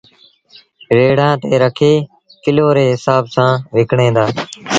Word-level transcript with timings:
ريڙآݩ 0.95 1.39
تي 1.41 1.51
رکي 1.61 1.93
ڪلو 2.43 2.67
ري 2.75 2.85
هسآب 2.93 3.23
سآݩ 3.35 3.55
وڪڻيٚن 3.75 4.13
دآ 4.15 4.25